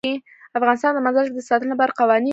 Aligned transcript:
افغانستان 0.57 0.91
د 0.93 0.99
مزارشریف 1.05 1.37
د 1.37 1.41
ساتنې 1.49 1.71
لپاره 1.73 1.97
قوانین 1.99 2.19
لري. 2.23 2.29